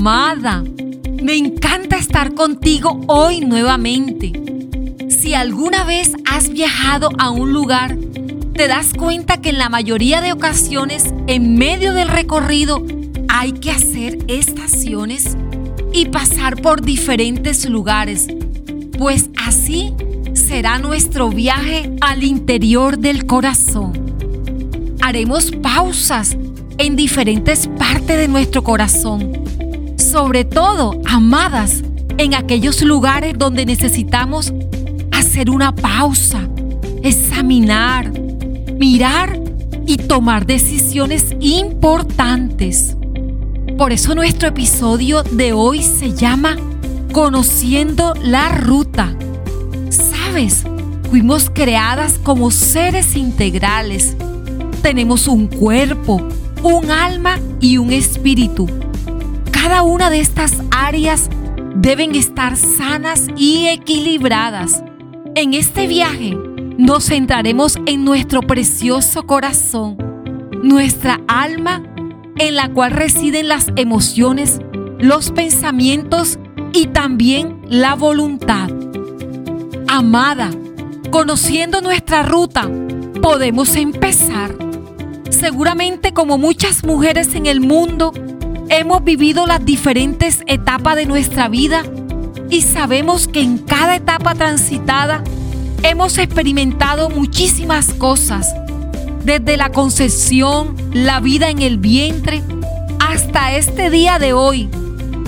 [0.00, 0.64] amada.
[1.22, 4.32] Me encanta estar contigo hoy nuevamente.
[5.10, 7.98] Si alguna vez has viajado a un lugar,
[8.54, 12.82] te das cuenta que en la mayoría de ocasiones, en medio del recorrido,
[13.28, 15.36] hay que hacer estaciones
[15.92, 18.26] y pasar por diferentes lugares,
[18.96, 19.92] pues así
[20.32, 23.92] será nuestro viaje al interior del corazón.
[25.02, 26.38] Haremos pausas
[26.78, 29.49] en diferentes partes de nuestro corazón,
[30.10, 31.84] sobre todo, amadas,
[32.18, 34.52] en aquellos lugares donde necesitamos
[35.12, 36.48] hacer una pausa,
[37.04, 38.10] examinar,
[38.76, 39.40] mirar
[39.86, 42.96] y tomar decisiones importantes.
[43.78, 46.56] Por eso nuestro episodio de hoy se llama
[47.12, 49.14] Conociendo la Ruta.
[49.90, 50.64] ¿Sabes?
[51.08, 54.16] Fuimos creadas como seres integrales.
[54.82, 56.20] Tenemos un cuerpo,
[56.64, 58.79] un alma y un espíritu.
[59.52, 61.28] Cada una de estas áreas
[61.74, 64.82] deben estar sanas y equilibradas.
[65.34, 66.36] En este viaje
[66.78, 69.96] nos centraremos en nuestro precioso corazón,
[70.62, 71.82] nuestra alma
[72.38, 74.60] en la cual residen las emociones,
[74.98, 76.38] los pensamientos
[76.72, 78.70] y también la voluntad.
[79.88, 80.50] Amada,
[81.10, 82.68] conociendo nuestra ruta,
[83.20, 84.54] podemos empezar
[85.28, 88.12] seguramente como muchas mujeres en el mundo,
[88.70, 91.82] hemos vivido las diferentes etapas de nuestra vida
[92.48, 95.24] y sabemos que en cada etapa transitada
[95.82, 98.54] hemos experimentado muchísimas cosas,
[99.24, 102.42] desde la concepción, la vida en el vientre,
[103.00, 104.68] hasta este día de hoy.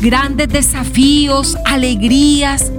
[0.00, 2.70] Grandes desafíos, alegrías,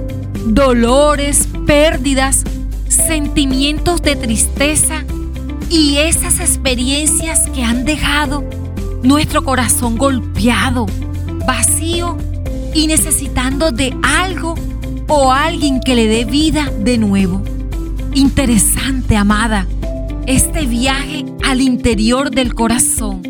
[0.46, 2.44] dolores, pérdidas,
[2.88, 5.04] sentimientos de tristeza,
[5.70, 8.44] y esas experiencias que han dejado
[9.04, 10.86] nuestro corazón golpeado,
[11.46, 12.16] vacío
[12.74, 14.54] y necesitando de algo
[15.06, 17.42] o alguien que le dé vida de nuevo.
[18.14, 19.66] Interesante, amada,
[20.26, 23.22] este viaje al interior del corazón.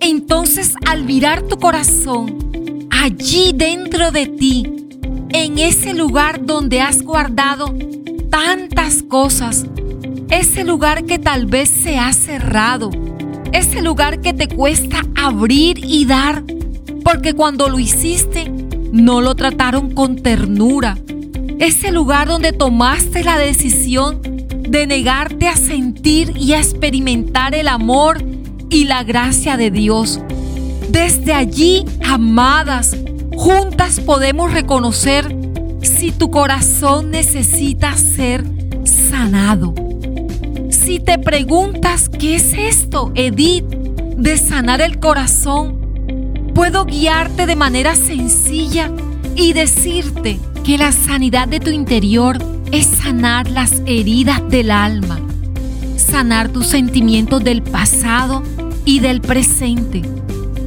[0.00, 4.64] Entonces, al mirar tu corazón, allí dentro de ti,
[5.30, 7.74] en ese lugar donde has guardado
[8.30, 9.66] tantas cosas,
[10.30, 12.90] ese lugar que tal vez se ha cerrado,
[13.52, 16.42] ese lugar que te cuesta abrir y dar,
[17.04, 18.50] porque cuando lo hiciste
[18.92, 20.98] no lo trataron con ternura,
[21.58, 24.20] ese lugar donde tomaste la decisión
[24.68, 28.22] de negarte a sentir y a experimentar el amor
[28.70, 30.20] y la gracia de Dios.
[30.90, 32.96] Desde allí, amadas,
[33.34, 35.34] juntas podemos reconocer
[35.82, 38.44] si tu corazón necesita ser
[38.84, 39.87] sanado.
[40.88, 47.94] Si te preguntas qué es esto, Edith, de sanar el corazón, puedo guiarte de manera
[47.94, 48.90] sencilla
[49.36, 52.38] y decirte que la sanidad de tu interior
[52.72, 55.20] es sanar las heridas del alma,
[55.96, 58.42] sanar tus sentimientos del pasado
[58.86, 60.00] y del presente,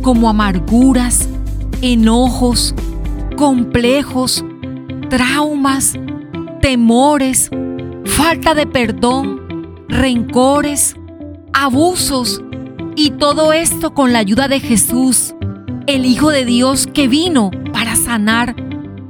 [0.03, 1.27] como amarguras,
[1.81, 2.75] enojos,
[3.37, 4.45] complejos,
[5.09, 5.93] traumas,
[6.61, 7.49] temores,
[8.05, 9.40] falta de perdón,
[9.91, 10.95] rencores,
[11.53, 12.41] abusos
[12.95, 15.35] y todo esto con la ayuda de Jesús,
[15.85, 18.55] el Hijo de Dios que vino para sanar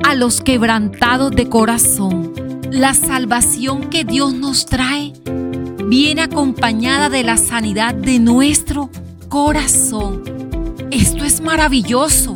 [0.04, 2.34] a los quebrantados de corazón.
[2.72, 5.14] La salvación que Dios nos trae
[5.86, 8.90] viene acompañada de la sanidad de nuestro
[9.30, 10.24] corazón.
[10.90, 12.34] Esto es maravilloso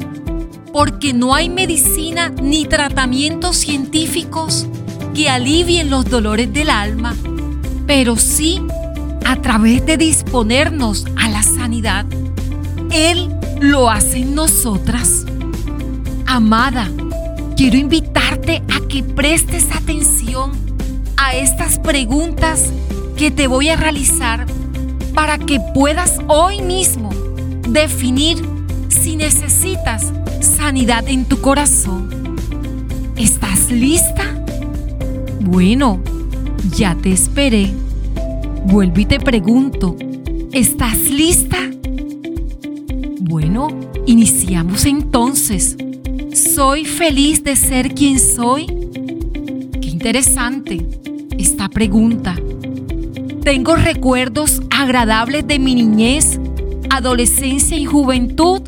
[0.71, 4.67] porque no hay medicina ni tratamientos científicos
[5.15, 7.15] que alivien los dolores del alma
[7.87, 8.61] pero sí
[9.25, 12.05] a través de disponernos a la sanidad.
[12.91, 13.29] Él
[13.59, 15.25] lo hace en nosotras.
[16.25, 16.89] Amada,
[17.55, 20.51] quiero invitarte a que prestes atención
[21.17, 22.71] a estas preguntas
[23.17, 24.45] que te voy a realizar
[25.13, 27.09] para que puedas hoy mismo
[27.69, 28.37] definir
[28.89, 30.11] si necesitas
[30.41, 32.35] sanidad en tu corazón.
[33.15, 34.23] ¿Estás lista?
[35.39, 36.01] Bueno,
[36.71, 37.71] ya te esperé.
[38.65, 39.95] Vuelvo y te pregunto,
[40.51, 41.57] ¿estás lista?
[43.19, 43.67] Bueno,
[44.05, 45.77] iniciamos entonces.
[46.33, 48.65] ¿Soy feliz de ser quien soy?
[49.81, 50.85] Qué interesante
[51.37, 52.35] esta pregunta.
[53.43, 56.39] ¿Tengo recuerdos agradables de mi niñez,
[56.89, 58.61] adolescencia y juventud?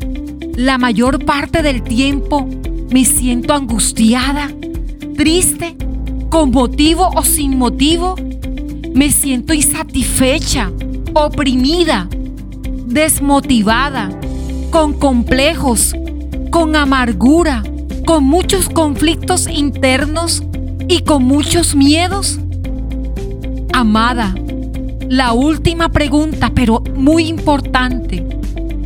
[0.54, 2.48] La mayor parte del tiempo
[2.90, 4.50] me siento angustiada,
[5.16, 5.76] triste
[6.28, 8.14] con motivo o sin motivo,
[8.94, 10.70] me siento insatisfecha,
[11.14, 12.08] oprimida,
[12.86, 14.10] desmotivada,
[14.70, 15.94] con complejos,
[16.50, 17.62] con amargura,
[18.04, 20.42] con muchos conflictos internos
[20.88, 22.38] y con muchos miedos?
[23.72, 24.34] Amada,
[25.08, 28.26] la última pregunta, pero muy importante.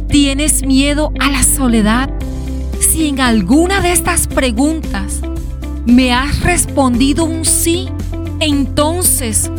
[0.09, 2.11] ¿Tienes miedo a la soledad?
[2.81, 5.23] Si en alguna de estas preguntas
[5.87, 7.89] me has respondido un sí,
[8.41, 9.51] entonces,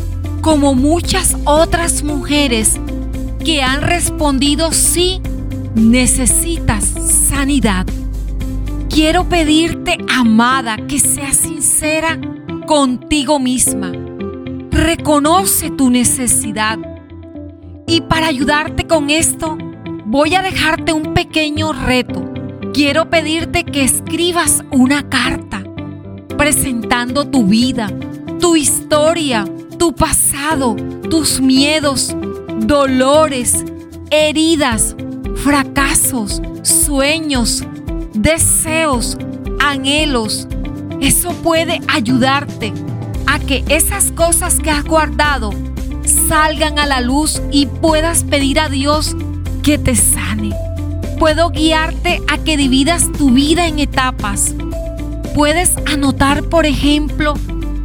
[0.41, 2.79] como muchas otras mujeres
[3.43, 5.21] que han respondido sí,
[5.75, 7.85] necesitas sanidad.
[8.89, 12.19] Quiero pedirte, amada, que seas sincera
[12.67, 13.91] contigo misma.
[14.71, 16.77] Reconoce tu necesidad.
[17.87, 19.57] Y para ayudarte con esto,
[20.05, 22.31] voy a dejarte un pequeño reto.
[22.73, 25.52] Quiero pedirte que escribas una carta
[26.43, 27.89] presentando tu vida,
[28.41, 29.45] tu historia,
[29.79, 30.75] tu pasado,
[31.09, 32.13] tus miedos,
[32.59, 33.63] dolores,
[34.11, 34.93] heridas,
[35.37, 37.63] fracasos, sueños,
[38.13, 39.17] deseos,
[39.61, 40.49] anhelos.
[40.99, 42.73] Eso puede ayudarte
[43.25, 45.51] a que esas cosas que has guardado
[46.27, 49.15] salgan a la luz y puedas pedir a Dios
[49.63, 50.53] que te sane.
[51.19, 54.53] Puedo guiarte a que dividas tu vida en etapas.
[55.35, 57.33] Puedes anotar, por ejemplo,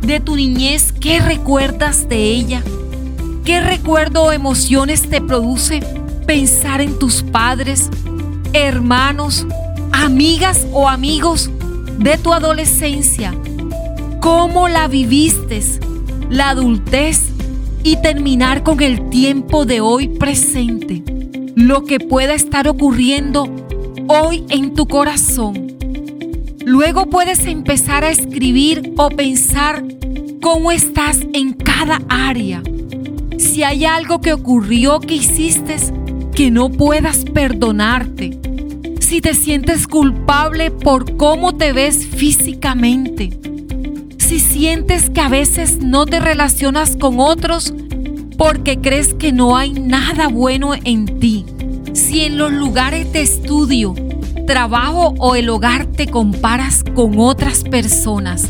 [0.02, 2.62] de tu niñez qué recuerdas de ella.
[3.42, 5.80] ¿Qué recuerdo o emociones te produce
[6.26, 7.88] pensar en tus padres,
[8.52, 9.46] hermanos,
[9.92, 11.50] amigas o amigos
[11.98, 13.34] de tu adolescencia?
[14.20, 15.62] ¿Cómo la viviste,
[16.28, 17.30] la adultez
[17.82, 21.02] y terminar con el tiempo de hoy presente?
[21.56, 23.48] Lo que pueda estar ocurriendo
[24.06, 25.67] hoy en tu corazón.
[26.68, 29.82] Luego puedes empezar a escribir o pensar
[30.42, 32.62] cómo estás en cada área.
[33.38, 35.76] Si hay algo que ocurrió que hiciste
[36.34, 38.38] que no puedas perdonarte,
[39.00, 43.30] si te sientes culpable por cómo te ves físicamente,
[44.18, 47.72] si sientes que a veces no te relacionas con otros
[48.36, 51.46] porque crees que no hay nada bueno en ti,
[51.94, 53.94] si en los lugares de estudio,
[54.48, 58.48] trabajo o el hogar te comparas con otras personas.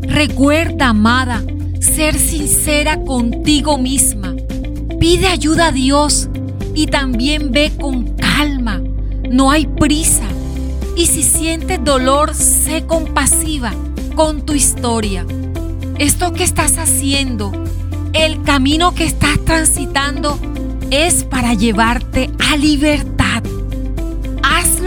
[0.00, 1.42] Recuerda, amada,
[1.80, 4.34] ser sincera contigo misma.
[4.98, 6.30] Pide ayuda a Dios
[6.74, 8.80] y también ve con calma.
[9.30, 10.24] No hay prisa.
[10.96, 13.74] Y si sientes dolor, sé compasiva
[14.16, 15.26] con tu historia.
[15.98, 17.52] Esto que estás haciendo,
[18.14, 20.38] el camino que estás transitando,
[20.90, 23.17] es para llevarte a libertad.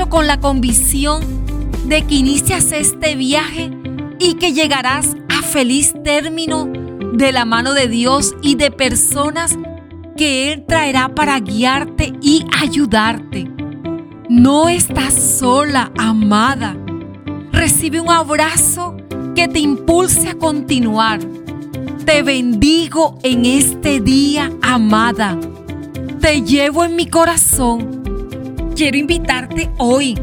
[0.09, 1.21] Con la convicción
[1.85, 3.71] de que inicias este viaje
[4.19, 6.67] y que llegarás a feliz término
[7.13, 9.57] de la mano de Dios y de personas
[10.17, 13.49] que Él traerá para guiarte y ayudarte.
[14.27, 16.75] No estás sola, amada.
[17.51, 18.97] Recibe un abrazo
[19.35, 21.19] que te impulse a continuar.
[22.05, 25.37] Te bendigo en este día, amada.
[26.19, 28.00] Te llevo en mi corazón.
[28.81, 30.17] Quiero invitarte hoy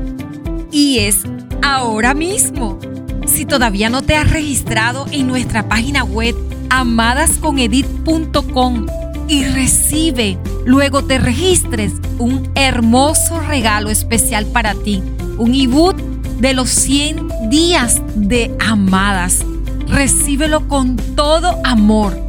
[0.72, 1.22] y es
[1.62, 2.80] ahora mismo.
[3.24, 6.34] Si todavía no te has registrado en nuestra página web
[6.68, 8.86] amadasconedit.com
[9.28, 15.04] y recibe, luego te registres, un hermoso regalo especial para ti,
[15.36, 15.94] un ebook
[16.40, 19.46] de los 100 días de amadas.
[19.86, 22.27] Recíbelo con todo amor